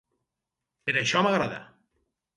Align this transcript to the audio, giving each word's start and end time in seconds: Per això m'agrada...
Per 0.89 0.95
això 1.03 1.23
m'agrada... 1.27 1.63